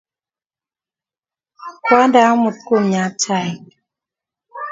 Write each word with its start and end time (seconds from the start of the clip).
Kwondene 1.83 2.27
amut 2.31 2.57
kumnyat 2.65 3.13
chaikchu 3.21 3.77